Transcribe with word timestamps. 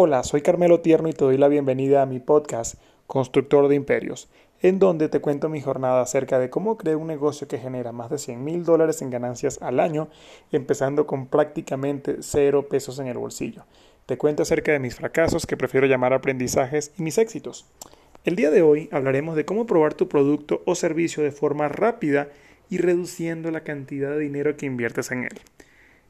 Hola, 0.00 0.22
soy 0.22 0.42
Carmelo 0.42 0.78
Tierno 0.78 1.08
y 1.08 1.12
te 1.12 1.24
doy 1.24 1.36
la 1.36 1.48
bienvenida 1.48 2.02
a 2.02 2.06
mi 2.06 2.20
podcast 2.20 2.80
Constructor 3.08 3.66
de 3.66 3.74
Imperios, 3.74 4.28
en 4.62 4.78
donde 4.78 5.08
te 5.08 5.18
cuento 5.18 5.48
mi 5.48 5.60
jornada 5.60 6.02
acerca 6.02 6.38
de 6.38 6.50
cómo 6.50 6.78
creé 6.78 6.94
un 6.94 7.08
negocio 7.08 7.48
que 7.48 7.58
genera 7.58 7.90
más 7.90 8.08
de 8.08 8.18
100 8.18 8.44
mil 8.44 8.64
dólares 8.64 9.02
en 9.02 9.10
ganancias 9.10 9.60
al 9.60 9.80
año, 9.80 10.06
empezando 10.52 11.08
con 11.08 11.26
prácticamente 11.26 12.18
cero 12.20 12.68
pesos 12.68 13.00
en 13.00 13.08
el 13.08 13.18
bolsillo. 13.18 13.64
Te 14.06 14.16
cuento 14.16 14.44
acerca 14.44 14.70
de 14.70 14.78
mis 14.78 14.94
fracasos, 14.94 15.46
que 15.46 15.56
prefiero 15.56 15.88
llamar 15.88 16.12
aprendizajes, 16.12 16.92
y 16.96 17.02
mis 17.02 17.18
éxitos. 17.18 17.66
El 18.24 18.36
día 18.36 18.52
de 18.52 18.62
hoy 18.62 18.88
hablaremos 18.92 19.34
de 19.34 19.46
cómo 19.46 19.66
probar 19.66 19.94
tu 19.94 20.08
producto 20.08 20.62
o 20.64 20.76
servicio 20.76 21.24
de 21.24 21.32
forma 21.32 21.66
rápida 21.66 22.28
y 22.70 22.78
reduciendo 22.78 23.50
la 23.50 23.64
cantidad 23.64 24.10
de 24.10 24.20
dinero 24.20 24.56
que 24.56 24.66
inviertes 24.66 25.10
en 25.10 25.24
él. 25.24 25.40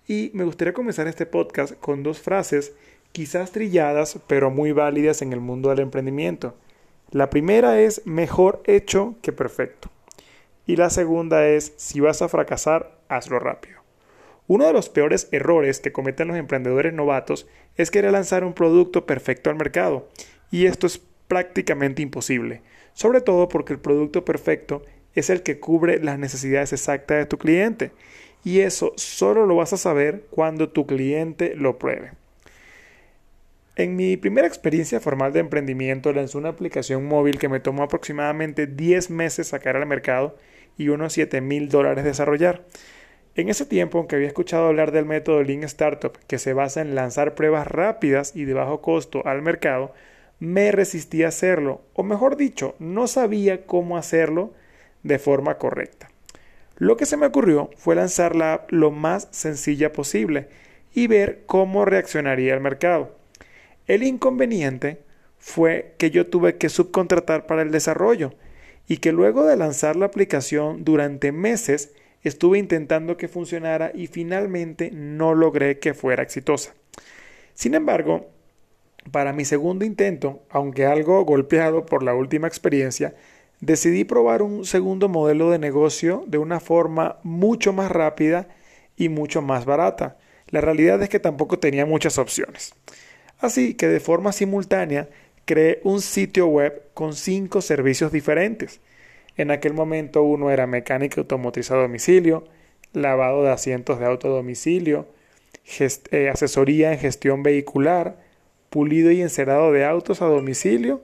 Y 0.07 0.31
me 0.35 0.45
gustaría 0.45 0.75
comenzar 0.75 1.07
este 1.07 1.25
podcast 1.25 1.75
con 1.81 2.03
dos 2.03 2.19
frases 2.19 2.75
quizás 3.13 3.53
trilladas, 3.53 4.19
pero 4.27 4.51
muy 4.51 4.73
válidas 4.73 5.23
en 5.23 5.33
el 5.33 5.41
mundo 5.41 5.71
del 5.71 5.81
emprendimiento. 5.81 6.55
La 7.11 7.31
primera 7.31 7.81
es 7.81 8.07
mejor 8.07 8.63
hecho 8.67 9.17
que 9.23 9.33
perfecto. 9.33 9.91
Y 10.67 10.77
la 10.77 10.91
segunda 10.91 11.47
es 11.47 11.73
si 11.77 12.01
vas 12.01 12.21
a 12.21 12.29
fracasar, 12.29 12.99
hazlo 13.09 13.39
rápido. 13.39 13.81
Uno 14.47 14.67
de 14.67 14.73
los 14.73 14.89
peores 14.89 15.29
errores 15.31 15.81
que 15.81 15.93
cometen 15.93 16.29
los 16.29 16.37
emprendedores 16.37 16.93
novatos 16.93 17.47
es 17.77 17.91
querer 17.91 18.13
lanzar 18.13 18.45
un 18.45 18.55
producto 18.55 19.07
perfecto 19.07 19.51
al 19.51 19.57
mercado. 19.57 20.09
Y 20.51 20.67
esto 20.67 20.87
es 20.87 21.01
prácticamente 21.29 22.03
imposible, 22.03 22.63
sobre 22.93 23.21
todo 23.21 23.49
porque 23.49 23.73
el 23.73 23.79
producto 23.79 24.25
perfecto 24.25 24.83
es 25.15 25.31
el 25.31 25.43
que 25.43 25.61
cubre 25.61 26.03
las 26.03 26.19
necesidades 26.19 26.73
exactas 26.73 27.19
de 27.19 27.27
tu 27.27 27.39
cliente. 27.39 27.93
Y 28.45 28.61
eso 28.61 28.93
solo 28.97 29.47
lo 29.47 29.57
vas 29.57 29.73
a 29.73 29.79
saber 29.79 30.25
cuando 30.31 30.69
tu 30.69 30.87
cliente 30.87 31.55
lo 31.57 31.79
pruebe. 31.79 32.13
En 33.79 33.95
mi 33.95 34.17
primera 34.17 34.49
experiencia 34.49 34.99
formal 34.99 35.33
de 35.33 35.39
emprendimiento 35.39 36.13
lancé 36.13 36.37
una 36.37 36.49
aplicación 36.49 37.07
móvil 37.07 37.39
que 37.39 37.49
me 37.49 37.61
tomó 37.61 37.85
aproximadamente 37.85 38.67
10 38.67 39.11
meses 39.11 39.47
sacar 39.47 39.77
al 39.77 39.87
mercado 39.87 40.37
y 40.77 40.89
unos 40.89 41.13
7 41.13 41.41
mil 41.41 41.69
dólares 41.69 42.03
desarrollar. 42.03 42.65
En 43.37 43.49
ese 43.49 43.67
tiempo, 43.67 43.99
aunque 43.99 44.17
había 44.17 44.27
escuchado 44.27 44.67
hablar 44.67 44.91
del 44.91 45.05
método 45.05 45.45
Lean 45.45 45.63
Startup, 45.63 46.11
que 46.27 46.41
se 46.41 46.55
basa 46.55 46.81
en 46.81 46.97
lanzar 46.97 47.37
pruebas 47.37 47.69
rápidas 47.69 48.35
y 48.35 48.47
de 48.47 48.55
bajo 48.55 48.81
costo 48.81 49.25
al 49.25 49.43
mercado, 49.43 49.95
me 50.41 50.73
resistí 50.73 51.23
a 51.23 51.29
hacerlo, 51.29 51.83
o 51.93 52.03
mejor 52.03 52.37
dicho, 52.37 52.75
no 52.81 53.07
sabía 53.07 53.65
cómo 53.65 53.97
hacerlo 53.97 54.55
de 55.05 55.21
forma 55.21 55.57
correcta. 55.59 56.11
Lo 56.79 56.97
que 56.97 57.07
se 57.07 57.17
me 57.17 57.27
ocurrió 57.27 57.71
fue 57.77 57.95
lanzarla 57.95 58.67
lo 58.71 58.91
más 58.91 59.29
sencilla 59.31 59.93
posible 59.93 60.49
y 60.93 61.07
ver 61.07 61.45
cómo 61.47 61.85
reaccionaría 61.85 62.55
el 62.55 62.61
mercado. 62.61 63.17
El 63.89 64.03
inconveniente 64.03 65.03
fue 65.39 65.95
que 65.97 66.11
yo 66.11 66.27
tuve 66.27 66.59
que 66.59 66.69
subcontratar 66.69 67.47
para 67.47 67.63
el 67.63 67.71
desarrollo 67.71 68.35
y 68.87 68.99
que 68.99 69.13
luego 69.13 69.47
de 69.47 69.57
lanzar 69.57 69.97
la 69.97 70.07
aplicación 70.07 70.85
durante 70.85 71.33
meses 71.33 71.95
estuve 72.23 72.59
intentando 72.59 73.17
que 73.17 73.29
funcionara 73.29 73.91
y 73.95 74.07
finalmente 74.07 74.91
no 74.93 75.35
logré 75.35 75.79
que 75.79 75.95
fuera 75.95 76.23
exitosa. 76.23 76.75
Sin 77.55 77.75
embargo, 77.75 78.27
para 79.11 79.33
mi 79.33 79.47
segundo 79.47 79.87
intento, 79.87 80.43
aunque 80.51 80.85
algo 80.85 81.25
golpeado 81.25 81.87
por 81.87 82.03
la 82.03 82.15
última 82.15 82.47
experiencia, 82.47 83.15
decidí 83.61 84.05
probar 84.05 84.43
un 84.43 84.67
segundo 84.67 85.09
modelo 85.09 85.51
de 85.51 85.59
negocio 85.59 86.25
de 86.27 86.37
una 86.37 86.61
forma 86.61 87.17
mucho 87.23 87.73
más 87.73 87.91
rápida 87.91 88.49
y 88.97 89.09
mucho 89.09 89.41
más 89.41 89.65
barata. 89.65 90.19
La 90.49 90.61
realidad 90.61 91.03
es 91.03 91.09
que 91.09 91.21
tampoco 91.21 91.59
tenía 91.59 91.87
muchas 91.87 92.19
opciones. 92.19 92.75
Así 93.39 93.75
que 93.75 93.89
de 93.89 94.01
forma 94.01 94.33
simultánea 94.33 95.09
creé 95.45 95.81
un 95.85 96.01
sitio 96.01 96.47
web 96.47 96.83
con 96.95 97.15
cinco 97.15 97.63
servicios 97.63 98.13
diferentes. 98.13 98.81
En 99.37 99.51
aquel 99.51 99.73
momento 99.73 100.23
uno 100.23 100.51
era 100.51 100.67
mecánica 100.67 101.21
automotriz 101.21 101.71
a 101.71 101.77
domicilio, 101.77 102.45
lavado 102.93 103.45
de 103.45 103.51
asientos 103.51 103.99
de 104.01 104.07
auto 104.07 104.29
a 104.29 104.31
domicilio, 104.31 105.07
eh, 106.11 106.29
asesoría 106.29 106.93
en 106.93 106.99
gestión 106.99 107.43
vehicular, 107.43 108.19
pulido 108.71 109.11
y 109.11 109.23
encerado 109.23 109.73
de 109.73 109.85
autos 109.85 110.23
a 110.23 110.27
domicilio 110.27 111.03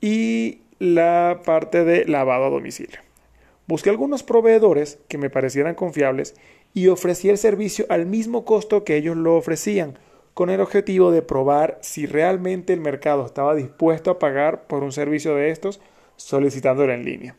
y 0.00 0.62
la 0.78 1.42
parte 1.44 1.84
de 1.84 2.06
lavado 2.06 2.46
a 2.46 2.50
domicilio. 2.50 3.00
Busqué 3.66 3.90
algunos 3.90 4.22
proveedores 4.22 4.98
que 5.08 5.18
me 5.18 5.30
parecieran 5.30 5.74
confiables 5.74 6.34
y 6.74 6.88
ofrecí 6.88 7.28
el 7.28 7.38
servicio 7.38 7.86
al 7.88 8.06
mismo 8.06 8.44
costo 8.44 8.82
que 8.82 8.96
ellos 8.96 9.16
lo 9.16 9.36
ofrecían, 9.36 9.98
con 10.40 10.48
el 10.48 10.62
objetivo 10.62 11.10
de 11.12 11.20
probar 11.20 11.78
si 11.82 12.06
realmente 12.06 12.72
el 12.72 12.80
mercado 12.80 13.26
estaba 13.26 13.54
dispuesto 13.54 14.10
a 14.10 14.18
pagar 14.18 14.66
por 14.66 14.82
un 14.82 14.90
servicio 14.90 15.34
de 15.34 15.50
estos 15.50 15.82
solicitándolo 16.16 16.94
en 16.94 17.04
línea. 17.04 17.36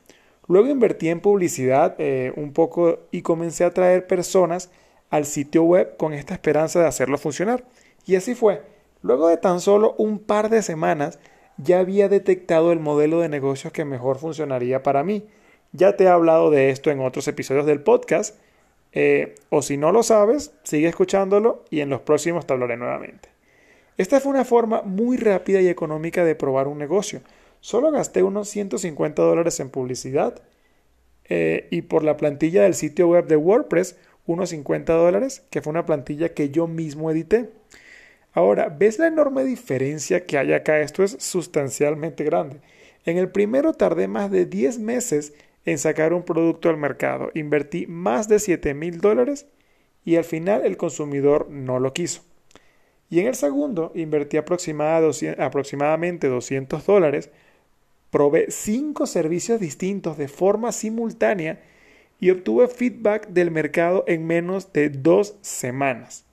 Luego 0.48 0.68
invertí 0.68 1.10
en 1.10 1.20
publicidad 1.20 1.96
eh, 1.98 2.32
un 2.36 2.54
poco 2.54 3.00
y 3.10 3.24
comencé 3.24 3.64
a 3.64 3.74
traer 3.74 4.06
personas 4.06 4.70
al 5.10 5.26
sitio 5.26 5.64
web 5.64 5.98
con 5.98 6.14
esta 6.14 6.36
esperanza 6.36 6.80
de 6.80 6.86
hacerlo 6.86 7.18
funcionar. 7.18 7.64
Y 8.06 8.18
así 8.18 8.36
fue. 8.36 8.62
Luego 9.02 9.30
de 9.30 9.38
tan 9.38 9.62
solo 9.62 9.96
un 9.98 10.20
par 10.20 10.52
de 10.52 10.62
semanas 10.62 11.18
ya 11.58 11.80
había 11.80 12.08
detectado 12.08 12.72
el 12.72 12.80
modelo 12.80 13.20
de 13.20 13.30
negocios 13.30 13.74
que 13.74 13.84
mejor 13.84 14.20
funcionaría 14.20 14.84
para 14.84 15.04
mí. 15.04 15.26
Ya 15.72 15.96
te 15.96 16.04
he 16.04 16.08
hablado 16.08 16.52
de 16.52 16.70
esto 16.70 16.92
en 16.92 17.00
otros 17.00 17.28
episodios 17.28 17.66
del 17.66 17.82
podcast 17.82 18.36
eh, 18.94 19.36
o 19.50 19.62
si 19.62 19.78
no 19.78 19.92
lo 19.92 20.04
sabes, 20.04 20.54
sigue 20.64 20.88
escuchándolo 20.88 21.66
y 21.70 21.82
en 21.82 21.90
los 21.90 22.02
próximos 22.02 22.46
te 22.46 22.54
hablaré 22.54 22.78
nuevamente. 22.78 23.30
Esta 23.98 24.20
fue 24.20 24.32
una 24.32 24.46
forma 24.46 24.82
muy 24.82 25.18
rápida 25.18 25.62
y 25.62 25.68
económica 25.68 26.26
de 26.26 26.36
probar 26.36 26.68
un 26.68 26.78
negocio. 26.78 27.22
Solo 27.60 27.92
gasté 27.92 28.24
unos 28.24 28.50
150 28.50 29.22
dólares 29.22 29.60
en 29.60 29.70
publicidad 29.70 30.42
eh, 31.26 31.68
y 31.70 31.84
por 31.84 32.04
la 32.04 32.18
plantilla 32.18 32.64
del 32.64 32.74
sitio 32.74 33.08
web 33.08 33.28
de 33.28 33.36
WordPress 33.36 33.96
unos 34.26 34.50
50 34.50 34.94
dólares, 34.94 35.44
que 35.50 35.62
fue 35.62 35.72
una 35.72 35.86
plantilla 35.86 36.34
que 36.34 36.50
yo 36.50 36.68
mismo 36.68 37.12
edité. 37.12 37.50
Ahora, 38.34 38.70
¿ves 38.70 38.98
la 38.98 39.08
enorme 39.08 39.44
diferencia 39.44 40.26
que 40.26 40.38
hay 40.38 40.54
acá? 40.54 40.80
Esto 40.80 41.04
es 41.04 41.18
sustancialmente 41.20 42.24
grande. 42.24 42.62
En 43.06 43.18
el 43.18 43.30
primero 43.30 43.74
tardé 43.74 44.08
más 44.08 44.32
de 44.32 44.46
10 44.46 44.80
meses 44.80 45.34
en 45.66 45.78
sacar 45.78 46.14
un 46.14 46.24
producto 46.24 46.70
al 46.70 46.78
mercado. 46.78 47.32
Invertí 47.34 47.88
más 47.88 48.28
de 48.28 48.40
7 48.40 48.74
mil 48.74 49.00
dólares 49.00 49.48
y 50.04 50.16
al 50.16 50.24
final 50.24 50.66
el 50.66 50.78
consumidor 50.78 51.50
no 51.50 51.80
lo 51.80 51.94
quiso. 51.94 52.24
Y 53.10 53.20
en 53.20 53.28
el 53.28 53.36
segundo 53.36 53.92
invertí 53.94 54.38
aproximadamente 54.38 56.28
200 56.28 56.86
dólares, 56.86 57.30
probé 58.10 58.50
5 58.50 59.06
servicios 59.06 59.60
distintos 59.60 60.18
de 60.18 60.28
forma 60.28 60.72
simultánea 60.72 61.62
y 62.20 62.30
obtuve 62.30 62.68
feedback 62.68 63.28
del 63.28 63.52
mercado 63.52 64.06
en 64.08 64.26
menos 64.26 64.72
de 64.72 64.90
dos 64.90 65.36
semanas. 65.42 66.24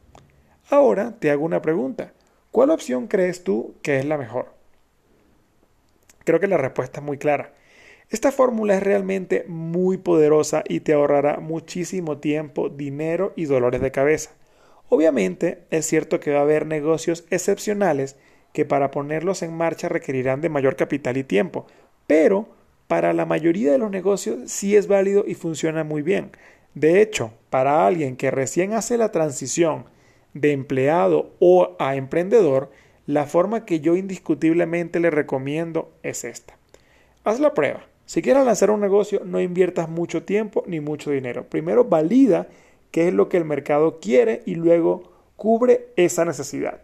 Ahora 0.71 1.19
te 1.19 1.31
hago 1.31 1.45
una 1.45 1.63
pregunta. 1.63 2.13
¿Cuál 2.51 2.71
opción 2.71 3.09
crees 3.09 3.43
tú 3.43 3.75
que 3.83 3.99
es 3.99 4.05
la 4.05 4.19
mejor? 4.19 4.53
Creo 6.25 6.41
que 6.41 6.47
la 6.47 6.59
respuesta 6.59 7.01
es 7.01 7.07
muy 7.07 7.17
clara. 7.17 7.55
Esta 8.11 8.33
fórmula 8.33 8.75
es 8.75 8.83
realmente 8.83 9.45
muy 9.49 9.99
poderosa 9.99 10.65
y 10.67 10.81
te 10.81 10.95
ahorrará 10.95 11.41
muchísimo 11.41 12.17
tiempo, 12.17 12.71
dinero 12.71 13.35
y 13.37 13.45
dolores 13.45 13.83
de 13.83 13.91
cabeza. 13.91 14.31
Obviamente 14.89 15.65
es 15.71 15.85
cierto 15.85 16.19
que 16.19 16.33
va 16.33 16.39
a 16.39 16.43
haber 16.43 16.65
negocios 16.65 17.27
excepcionales 17.29 18.17
que 18.55 18.65
para 18.65 18.91
ponerlos 18.91 19.43
en 19.43 19.53
marcha 19.53 19.91
requerirán 19.91 20.41
de 20.41 20.49
mayor 20.49 20.75
capital 20.75 21.19
y 21.19 21.25
tiempo, 21.25 21.67
pero 22.07 22.49
para 22.87 23.13
la 23.13 23.27
mayoría 23.27 23.71
de 23.73 23.79
los 23.79 23.91
negocios 23.91 24.51
sí 24.51 24.75
es 24.75 24.87
válido 24.87 25.25
y 25.27 25.35
funciona 25.35 25.85
muy 25.85 26.01
bien. 26.01 26.31
De 26.73 27.03
hecho, 27.03 27.35
para 27.51 27.87
alguien 27.87 28.17
que 28.17 28.31
recién 28.31 28.73
hace 28.73 28.97
la 28.97 29.13
transición 29.13 29.85
de 30.33 30.53
empleado 30.53 31.35
o 31.41 31.77
a 31.79 31.97
emprendedor, 31.97 32.71
la 33.05 33.27
forma 33.27 33.67
que 33.67 33.81
yo 33.81 33.97
indiscutiblemente 33.97 34.99
le 34.99 35.11
recomiendo 35.11 35.93
es 36.03 36.25
esta. 36.25 36.57
Haz 37.25 37.39
la 37.41 37.53
prueba. 37.53 37.85
Si 38.09 38.23
quieres 38.23 38.47
lanzar 38.47 38.71
un 38.71 38.81
negocio, 38.81 39.21
no 39.27 39.39
inviertas 39.39 39.87
mucho 39.87 40.23
tiempo 40.23 40.65
ni 40.67 40.81
mucho 40.81 41.11
dinero. 41.11 41.47
Primero 41.47 41.85
valida 41.85 42.49
qué 42.91 43.09
es 43.09 43.13
lo 43.13 43.29
que 43.29 43.37
el 43.37 43.45
mercado 43.45 44.01
quiere 44.01 44.43
y 44.47 44.55
luego 44.55 45.13
cubre 45.37 45.89
esa 45.95 46.25
necesidad. 46.25 46.81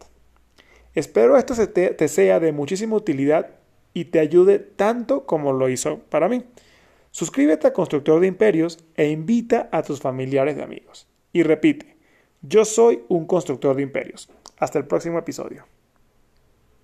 Espero 0.94 1.38
esto 1.38 1.55
te, 1.67 1.94
te 1.94 2.09
sea 2.09 2.41
de 2.41 2.53
muchísima 2.53 2.97
utilidad 2.97 3.49
y 3.94 4.05
te 4.05 4.19
ayude 4.19 4.59
tanto 4.59 5.25
como 5.25 5.55
lo 5.55 5.71
hizo 5.71 6.00
para 6.11 6.29
mí. 6.29 6.44
Suscríbete 7.11 7.69
a 7.69 7.73
Constructor 7.73 8.21
de 8.21 8.26
Imperios 8.26 8.85
e 8.94 9.09
invita 9.09 9.71
a 9.73 9.82
tus 9.82 10.00
familiares 10.00 10.59
y 10.59 10.61
amigos. 10.61 11.09
Y 11.32 11.43
repite, 11.43 11.97
yo 12.43 12.67
soy 12.67 13.03
un 13.09 13.25
constructor 13.25 13.76
de 13.76 13.82
imperios. 13.82 14.29
Hasta 14.59 14.79
el 14.79 14.87
próximo 14.87 15.19
episodio. 15.19 15.65